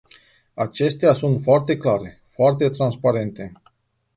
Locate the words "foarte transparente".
2.27-3.51